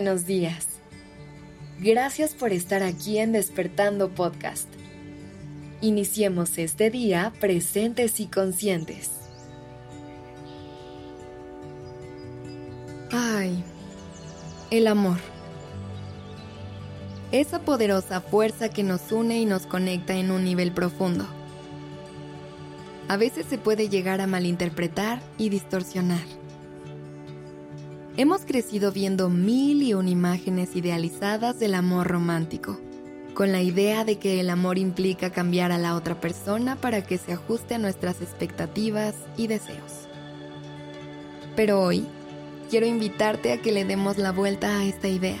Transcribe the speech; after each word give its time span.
buenos 0.00 0.24
días. 0.24 0.66
Gracias 1.78 2.32
por 2.32 2.54
estar 2.54 2.82
aquí 2.82 3.18
en 3.18 3.32
Despertando 3.32 4.08
Podcast. 4.08 4.66
Iniciemos 5.82 6.56
este 6.56 6.88
día 6.88 7.34
presentes 7.38 8.18
y 8.18 8.26
conscientes. 8.26 9.10
Ay, 13.12 13.62
el 14.70 14.86
amor. 14.86 15.18
Esa 17.30 17.60
poderosa 17.60 18.22
fuerza 18.22 18.70
que 18.70 18.82
nos 18.82 19.12
une 19.12 19.38
y 19.38 19.44
nos 19.44 19.66
conecta 19.66 20.14
en 20.16 20.30
un 20.30 20.44
nivel 20.44 20.72
profundo. 20.72 21.26
A 23.08 23.18
veces 23.18 23.44
se 23.44 23.58
puede 23.58 23.90
llegar 23.90 24.22
a 24.22 24.26
malinterpretar 24.26 25.20
y 25.36 25.50
distorsionar 25.50 26.40
Hemos 28.20 28.44
crecido 28.44 28.92
viendo 28.92 29.30
mil 29.30 29.82
y 29.82 29.94
un 29.94 30.06
imágenes 30.06 30.76
idealizadas 30.76 31.58
del 31.58 31.74
amor 31.74 32.06
romántico, 32.06 32.78
con 33.32 33.50
la 33.50 33.62
idea 33.62 34.04
de 34.04 34.18
que 34.18 34.40
el 34.40 34.50
amor 34.50 34.76
implica 34.76 35.30
cambiar 35.30 35.72
a 35.72 35.78
la 35.78 35.96
otra 35.96 36.20
persona 36.20 36.76
para 36.76 37.02
que 37.02 37.16
se 37.16 37.32
ajuste 37.32 37.76
a 37.76 37.78
nuestras 37.78 38.20
expectativas 38.20 39.14
y 39.38 39.46
deseos. 39.46 40.06
Pero 41.56 41.80
hoy 41.80 42.04
quiero 42.68 42.84
invitarte 42.84 43.54
a 43.54 43.62
que 43.62 43.72
le 43.72 43.86
demos 43.86 44.18
la 44.18 44.32
vuelta 44.32 44.80
a 44.80 44.84
esta 44.84 45.08
idea 45.08 45.40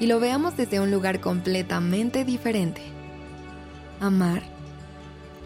y 0.00 0.08
lo 0.08 0.18
veamos 0.18 0.56
desde 0.56 0.80
un 0.80 0.90
lugar 0.90 1.20
completamente 1.20 2.24
diferente. 2.24 2.82
Amar 4.00 4.42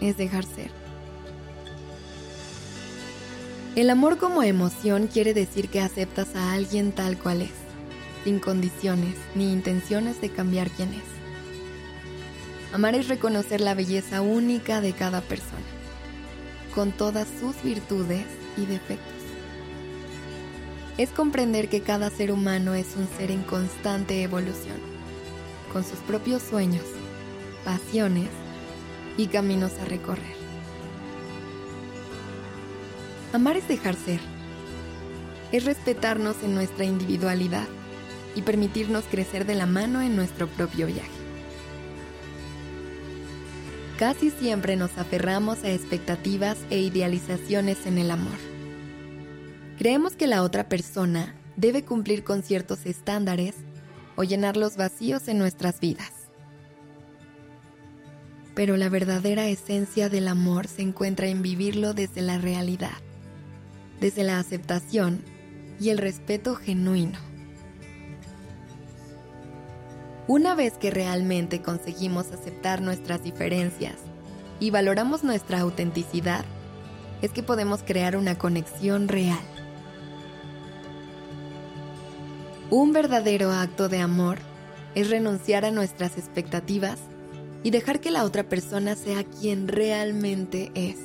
es 0.00 0.16
dejar 0.16 0.44
ser. 0.46 0.87
El 3.76 3.90
amor 3.90 4.18
como 4.18 4.42
emoción 4.42 5.06
quiere 5.06 5.34
decir 5.34 5.68
que 5.68 5.80
aceptas 5.80 6.34
a 6.34 6.52
alguien 6.52 6.90
tal 6.90 7.16
cual 7.16 7.42
es, 7.42 7.52
sin 8.24 8.40
condiciones 8.40 9.14
ni 9.34 9.52
intenciones 9.52 10.20
de 10.20 10.30
cambiar 10.30 10.68
quién 10.70 10.88
es. 10.94 12.74
Amar 12.74 12.94
es 12.94 13.08
reconocer 13.08 13.60
la 13.60 13.74
belleza 13.74 14.20
única 14.20 14.80
de 14.80 14.92
cada 14.92 15.20
persona, 15.20 15.62
con 16.74 16.92
todas 16.92 17.28
sus 17.40 17.62
virtudes 17.62 18.24
y 18.56 18.66
defectos. 18.66 19.14
Es 20.96 21.10
comprender 21.10 21.68
que 21.68 21.80
cada 21.80 22.10
ser 22.10 22.32
humano 22.32 22.74
es 22.74 22.96
un 22.96 23.06
ser 23.16 23.30
en 23.30 23.42
constante 23.42 24.22
evolución, 24.22 24.76
con 25.72 25.84
sus 25.84 25.98
propios 26.00 26.42
sueños, 26.42 26.84
pasiones 27.64 28.28
y 29.16 29.28
caminos 29.28 29.72
a 29.80 29.84
recorrer. 29.84 30.37
Amar 33.32 33.58
es 33.58 33.68
dejar 33.68 33.94
ser. 33.94 34.20
Es 35.52 35.66
respetarnos 35.66 36.36
en 36.42 36.54
nuestra 36.54 36.86
individualidad 36.86 37.68
y 38.34 38.40
permitirnos 38.40 39.04
crecer 39.04 39.44
de 39.44 39.54
la 39.54 39.66
mano 39.66 40.00
en 40.00 40.16
nuestro 40.16 40.46
propio 40.48 40.86
viaje. 40.86 41.10
Casi 43.98 44.30
siempre 44.30 44.76
nos 44.76 44.96
aferramos 44.96 45.62
a 45.64 45.70
expectativas 45.70 46.56
e 46.70 46.78
idealizaciones 46.78 47.84
en 47.84 47.98
el 47.98 48.10
amor. 48.10 48.38
Creemos 49.76 50.16
que 50.16 50.26
la 50.26 50.42
otra 50.42 50.68
persona 50.70 51.34
debe 51.56 51.84
cumplir 51.84 52.24
con 52.24 52.42
ciertos 52.42 52.86
estándares 52.86 53.56
o 54.16 54.24
llenar 54.24 54.56
los 54.56 54.76
vacíos 54.76 55.28
en 55.28 55.38
nuestras 55.38 55.80
vidas. 55.80 56.12
Pero 58.54 58.78
la 58.78 58.88
verdadera 58.88 59.48
esencia 59.48 60.08
del 60.08 60.28
amor 60.28 60.66
se 60.66 60.80
encuentra 60.82 61.26
en 61.26 61.42
vivirlo 61.42 61.92
desde 61.92 62.22
la 62.22 62.38
realidad 62.38 62.96
desde 64.00 64.24
la 64.24 64.38
aceptación 64.38 65.22
y 65.80 65.90
el 65.90 65.98
respeto 65.98 66.54
genuino. 66.54 67.18
Una 70.26 70.54
vez 70.54 70.74
que 70.74 70.90
realmente 70.90 71.62
conseguimos 71.62 72.32
aceptar 72.32 72.82
nuestras 72.82 73.22
diferencias 73.22 73.94
y 74.60 74.70
valoramos 74.70 75.24
nuestra 75.24 75.60
autenticidad, 75.60 76.44
es 77.22 77.30
que 77.30 77.42
podemos 77.42 77.82
crear 77.82 78.16
una 78.16 78.36
conexión 78.36 79.08
real. 79.08 79.40
Un 82.70 82.92
verdadero 82.92 83.50
acto 83.50 83.88
de 83.88 84.00
amor 84.00 84.38
es 84.94 85.08
renunciar 85.08 85.64
a 85.64 85.70
nuestras 85.70 86.18
expectativas 86.18 86.98
y 87.62 87.70
dejar 87.70 88.00
que 88.00 88.10
la 88.10 88.24
otra 88.24 88.44
persona 88.44 88.94
sea 88.94 89.24
quien 89.24 89.68
realmente 89.68 90.70
es. 90.74 90.96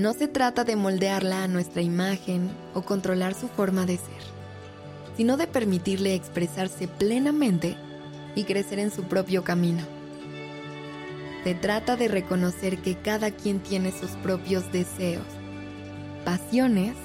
No 0.00 0.14
se 0.14 0.28
trata 0.28 0.64
de 0.64 0.76
moldearla 0.76 1.44
a 1.44 1.46
nuestra 1.46 1.82
imagen 1.82 2.50
o 2.72 2.80
controlar 2.80 3.34
su 3.34 3.48
forma 3.48 3.84
de 3.84 3.98
ser, 3.98 4.22
sino 5.14 5.36
de 5.36 5.46
permitirle 5.46 6.14
expresarse 6.14 6.88
plenamente 6.88 7.76
y 8.34 8.44
crecer 8.44 8.78
en 8.78 8.90
su 8.90 9.02
propio 9.02 9.44
camino. 9.44 9.82
Se 11.44 11.54
trata 11.54 11.96
de 11.96 12.08
reconocer 12.08 12.78
que 12.78 12.96
cada 12.96 13.30
quien 13.30 13.60
tiene 13.60 13.92
sus 13.92 14.12
propios 14.12 14.72
deseos, 14.72 15.26
pasiones 16.24 16.96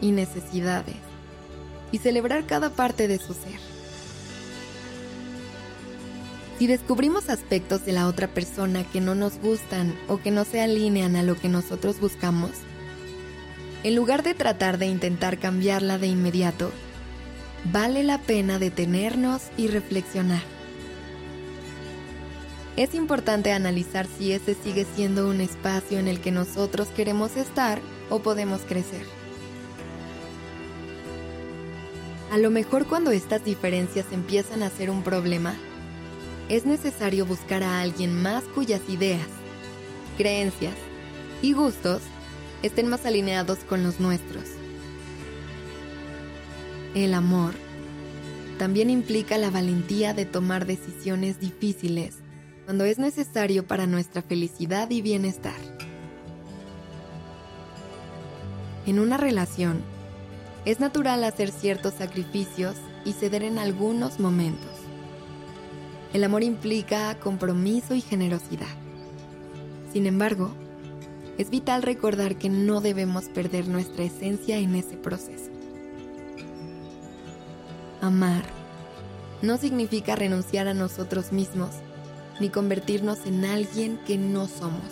y 0.00 0.12
necesidades, 0.12 0.96
y 1.90 1.98
celebrar 1.98 2.46
cada 2.46 2.70
parte 2.70 3.08
de 3.08 3.18
su 3.18 3.34
ser. 3.34 3.71
Si 6.58 6.66
descubrimos 6.66 7.28
aspectos 7.28 7.84
de 7.84 7.92
la 7.92 8.06
otra 8.06 8.28
persona 8.28 8.84
que 8.84 9.00
no 9.00 9.14
nos 9.14 9.38
gustan 9.38 9.98
o 10.08 10.18
que 10.18 10.30
no 10.30 10.44
se 10.44 10.60
alinean 10.60 11.16
a 11.16 11.22
lo 11.22 11.34
que 11.34 11.48
nosotros 11.48 11.98
buscamos, 11.98 12.50
en 13.82 13.96
lugar 13.96 14.22
de 14.22 14.34
tratar 14.34 14.78
de 14.78 14.86
intentar 14.86 15.38
cambiarla 15.38 15.98
de 15.98 16.06
inmediato, 16.06 16.70
vale 17.64 18.04
la 18.04 18.18
pena 18.18 18.58
detenernos 18.60 19.42
y 19.56 19.66
reflexionar. 19.66 20.42
Es 22.76 22.94
importante 22.94 23.52
analizar 23.52 24.06
si 24.06 24.32
ese 24.32 24.54
sigue 24.54 24.86
siendo 24.94 25.28
un 25.28 25.40
espacio 25.40 25.98
en 25.98 26.08
el 26.08 26.20
que 26.20 26.30
nosotros 26.30 26.88
queremos 26.88 27.36
estar 27.36 27.80
o 28.08 28.20
podemos 28.20 28.60
crecer. 28.62 29.04
A 32.30 32.38
lo 32.38 32.50
mejor 32.50 32.86
cuando 32.86 33.10
estas 33.10 33.44
diferencias 33.44 34.06
empiezan 34.10 34.62
a 34.62 34.70
ser 34.70 34.88
un 34.88 35.02
problema, 35.02 35.54
es 36.48 36.66
necesario 36.66 37.26
buscar 37.26 37.62
a 37.62 37.80
alguien 37.80 38.20
más 38.20 38.44
cuyas 38.44 38.80
ideas, 38.88 39.26
creencias 40.16 40.74
y 41.40 41.52
gustos 41.52 42.02
estén 42.62 42.88
más 42.88 43.06
alineados 43.06 43.58
con 43.60 43.82
los 43.82 44.00
nuestros. 44.00 44.44
El 46.94 47.14
amor 47.14 47.54
también 48.58 48.90
implica 48.90 49.38
la 49.38 49.50
valentía 49.50 50.14
de 50.14 50.26
tomar 50.26 50.66
decisiones 50.66 51.40
difíciles 51.40 52.16
cuando 52.64 52.84
es 52.84 52.98
necesario 52.98 53.66
para 53.66 53.86
nuestra 53.86 54.22
felicidad 54.22 54.90
y 54.90 55.02
bienestar. 55.02 55.56
En 58.86 58.98
una 58.98 59.16
relación, 59.16 59.80
es 60.64 60.80
natural 60.80 61.24
hacer 61.24 61.50
ciertos 61.50 61.94
sacrificios 61.94 62.76
y 63.04 63.12
ceder 63.12 63.42
en 63.42 63.58
algunos 63.58 64.20
momentos. 64.20 64.81
El 66.12 66.24
amor 66.24 66.42
implica 66.42 67.18
compromiso 67.18 67.94
y 67.94 68.02
generosidad. 68.02 68.66
Sin 69.92 70.06
embargo, 70.06 70.52
es 71.38 71.48
vital 71.48 71.82
recordar 71.82 72.36
que 72.36 72.50
no 72.50 72.82
debemos 72.82 73.24
perder 73.24 73.66
nuestra 73.66 74.04
esencia 74.04 74.58
en 74.58 74.74
ese 74.74 74.96
proceso. 74.96 75.50
Amar 78.02 78.42
no 79.40 79.56
significa 79.56 80.14
renunciar 80.14 80.68
a 80.68 80.74
nosotros 80.74 81.32
mismos 81.32 81.70
ni 82.40 82.50
convertirnos 82.50 83.24
en 83.26 83.44
alguien 83.44 83.98
que 84.06 84.18
no 84.18 84.48
somos. 84.48 84.84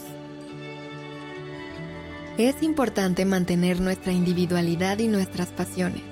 Es 2.39 2.63
importante 2.63 3.27
mantener 3.27 3.81
nuestra 3.81 4.13
individualidad 4.13 4.99
y 4.99 5.09
nuestras 5.09 5.49
pasiones 5.49 6.03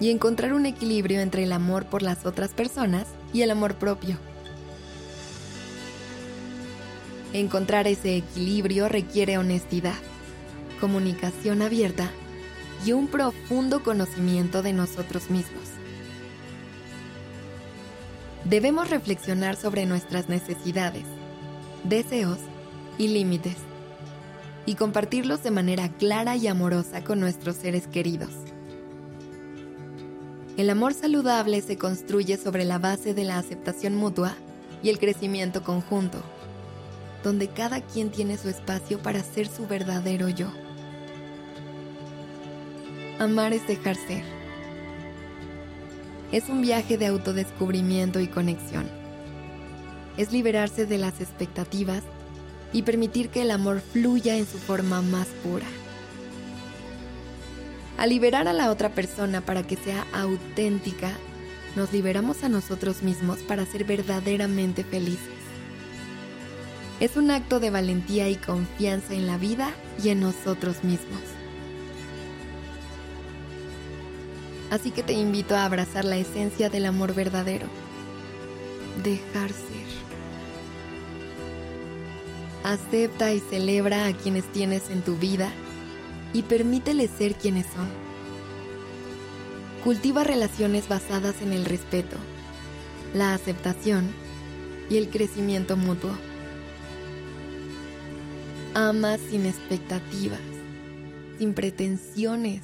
y 0.00 0.10
encontrar 0.10 0.54
un 0.54 0.66
equilibrio 0.66 1.20
entre 1.20 1.44
el 1.44 1.52
amor 1.52 1.86
por 1.86 2.02
las 2.02 2.26
otras 2.26 2.50
personas 2.50 3.06
y 3.32 3.42
el 3.42 3.50
amor 3.50 3.76
propio. 3.76 4.16
Encontrar 7.32 7.86
ese 7.86 8.16
equilibrio 8.16 8.88
requiere 8.88 9.38
honestidad, 9.38 9.94
comunicación 10.80 11.62
abierta 11.62 12.10
y 12.84 12.90
un 12.90 13.06
profundo 13.06 13.84
conocimiento 13.84 14.62
de 14.62 14.72
nosotros 14.72 15.30
mismos. 15.30 15.62
Debemos 18.44 18.90
reflexionar 18.90 19.54
sobre 19.54 19.86
nuestras 19.86 20.28
necesidades, 20.28 21.04
deseos 21.84 22.38
y 22.98 23.06
límites 23.06 23.56
y 24.66 24.74
compartirlos 24.74 25.44
de 25.44 25.52
manera 25.52 25.88
clara 25.88 26.34
y 26.34 26.48
amorosa 26.48 27.04
con 27.04 27.20
nuestros 27.20 27.54
seres 27.54 27.86
queridos. 27.86 28.30
El 30.56 30.68
amor 30.68 30.94
saludable 30.94 31.60
se 31.60 31.78
construye 31.78 32.36
sobre 32.36 32.64
la 32.64 32.80
base 32.80 33.14
de 33.14 33.22
la 33.22 33.38
aceptación 33.38 33.94
mutua 33.94 34.34
y 34.82 34.88
el 34.88 34.98
crecimiento 34.98 35.62
conjunto 35.62 36.24
donde 37.22 37.48
cada 37.48 37.80
quien 37.80 38.10
tiene 38.10 38.36
su 38.38 38.48
espacio 38.48 39.00
para 39.02 39.22
ser 39.22 39.48
su 39.48 39.66
verdadero 39.66 40.28
yo. 40.28 40.48
Amar 43.18 43.52
es 43.52 43.66
dejar 43.66 43.96
ser. 43.96 44.22
Es 46.32 46.48
un 46.48 46.62
viaje 46.62 46.96
de 46.96 47.06
autodescubrimiento 47.06 48.20
y 48.20 48.28
conexión. 48.28 48.88
Es 50.16 50.32
liberarse 50.32 50.86
de 50.86 50.98
las 50.98 51.20
expectativas 51.20 52.02
y 52.72 52.82
permitir 52.82 53.28
que 53.28 53.42
el 53.42 53.50
amor 53.50 53.80
fluya 53.80 54.36
en 54.36 54.46
su 54.46 54.58
forma 54.58 55.02
más 55.02 55.26
pura. 55.42 55.66
Al 57.98 58.08
liberar 58.08 58.48
a 58.48 58.54
la 58.54 58.70
otra 58.70 58.88
persona 58.94 59.42
para 59.42 59.62
que 59.66 59.76
sea 59.76 60.06
auténtica, 60.14 61.10
nos 61.76 61.92
liberamos 61.92 62.42
a 62.44 62.48
nosotros 62.48 63.02
mismos 63.02 63.40
para 63.40 63.66
ser 63.66 63.84
verdaderamente 63.84 64.84
felices. 64.84 65.49
Es 67.00 67.16
un 67.16 67.30
acto 67.30 67.60
de 67.60 67.70
valentía 67.70 68.28
y 68.28 68.36
confianza 68.36 69.14
en 69.14 69.26
la 69.26 69.38
vida 69.38 69.72
y 70.04 70.10
en 70.10 70.20
nosotros 70.20 70.84
mismos. 70.84 71.22
Así 74.70 74.90
que 74.90 75.02
te 75.02 75.14
invito 75.14 75.56
a 75.56 75.64
abrazar 75.64 76.04
la 76.04 76.18
esencia 76.18 76.68
del 76.68 76.84
amor 76.84 77.14
verdadero. 77.14 77.66
Dejar 79.02 79.48
ser. 79.48 79.80
Acepta 82.64 83.32
y 83.32 83.40
celebra 83.40 84.06
a 84.06 84.12
quienes 84.12 84.44
tienes 84.52 84.90
en 84.90 85.00
tu 85.00 85.16
vida 85.16 85.50
y 86.34 86.42
permíteles 86.42 87.10
ser 87.16 87.34
quienes 87.34 87.64
son. 87.66 87.88
Cultiva 89.82 90.22
relaciones 90.22 90.86
basadas 90.86 91.40
en 91.40 91.54
el 91.54 91.64
respeto, 91.64 92.18
la 93.14 93.32
aceptación 93.32 94.10
y 94.90 94.98
el 94.98 95.08
crecimiento 95.08 95.78
mutuo. 95.78 96.10
Ama 98.74 99.18
sin 99.18 99.46
expectativas, 99.46 100.38
sin 101.38 101.54
pretensiones 101.54 102.62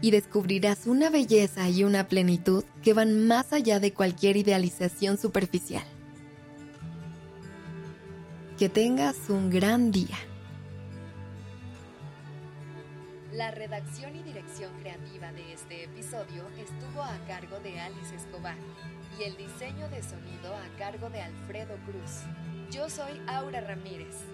y 0.00 0.12
descubrirás 0.12 0.86
una 0.86 1.10
belleza 1.10 1.68
y 1.68 1.82
una 1.82 2.06
plenitud 2.06 2.62
que 2.80 2.94
van 2.94 3.26
más 3.26 3.52
allá 3.52 3.80
de 3.80 3.92
cualquier 3.92 4.36
idealización 4.36 5.18
superficial. 5.18 5.82
Que 8.56 8.68
tengas 8.68 9.28
un 9.28 9.50
gran 9.50 9.90
día. 9.90 10.16
La 13.32 13.50
redacción 13.50 14.14
y 14.14 14.22
dirección 14.22 14.70
creativa 14.78 15.32
de 15.32 15.52
este 15.52 15.82
episodio 15.84 16.46
estuvo 16.58 17.02
a 17.02 17.18
cargo 17.26 17.58
de 17.58 17.80
Alice 17.80 18.14
Escobar 18.14 18.56
y 19.18 19.24
el 19.24 19.36
diseño 19.36 19.88
de 19.88 20.00
sonido 20.04 20.54
a 20.54 20.78
cargo 20.78 21.10
de 21.10 21.22
Alfredo 21.22 21.76
Cruz. 21.86 22.20
Yo 22.70 22.88
soy 22.88 23.20
Aura 23.26 23.60
Ramírez. 23.60 24.33